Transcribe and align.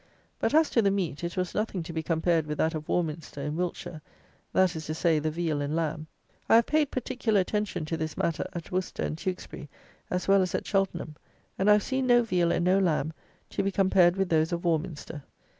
But 0.39 0.55
as 0.55 0.71
to 0.71 0.81
the 0.81 0.89
meat, 0.89 1.23
it 1.23 1.37
was 1.37 1.53
nothing 1.53 1.83
to 1.83 1.93
be 1.93 2.01
compared 2.01 2.47
with 2.47 2.57
that 2.57 2.73
of 2.73 2.89
Warminster, 2.89 3.39
in 3.39 3.55
Wiltshire; 3.55 4.01
that 4.51 4.75
is 4.75 4.87
to 4.87 4.95
say, 4.95 5.19
the 5.19 5.29
veal 5.29 5.61
and 5.61 5.75
lamb. 5.75 6.07
I 6.49 6.55
have 6.55 6.65
paid 6.65 6.89
particular 6.89 7.39
attention 7.39 7.85
to 7.85 7.97
this 7.97 8.17
matter, 8.17 8.47
at 8.53 8.71
Worcester 8.71 9.03
and 9.03 9.15
Tewksbury 9.15 9.69
as 10.09 10.27
well 10.27 10.41
as 10.41 10.55
at 10.55 10.65
Cheltenham; 10.65 11.17
and 11.59 11.69
I 11.69 11.73
have 11.73 11.83
seen 11.83 12.07
no 12.07 12.23
veal 12.23 12.51
and 12.51 12.65
no 12.65 12.79
lamb 12.79 13.13
to 13.51 13.61
be 13.61 13.71
compared 13.71 14.15
with 14.17 14.29
those 14.29 14.51
of 14.51 14.65
Warminster. 14.65 15.21